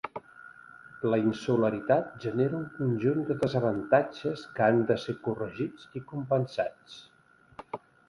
La 1.13 1.19
insularitat 1.23 2.07
genera 2.23 2.57
un 2.61 2.65
conjunt 2.79 3.23
de 3.29 3.37
desavantatges 3.45 4.49
que 4.57 4.67
han 4.71 4.83
de 4.95 5.01
ser 5.07 5.19
corregits 5.31 5.89
i 6.03 6.07
compensats. 6.17 7.01